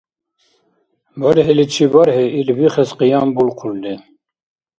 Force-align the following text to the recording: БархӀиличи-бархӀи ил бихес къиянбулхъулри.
БархӀиличи-бархӀи 1.19 2.25
ил 2.39 2.49
бихес 2.57 2.91
къиянбулхъулри. 2.97 3.93